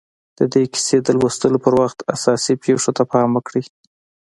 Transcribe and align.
د 0.37 0.39
دې 0.53 0.63
کيسې 0.73 0.97
د 1.03 1.07
لوستلو 1.19 1.57
پر 1.65 1.73
وخت 1.81 1.99
اساسي 2.15 2.53
پېښو 2.63 2.89
ته 2.97 3.03
پام 3.11 3.29
وکړئ. 3.33 3.63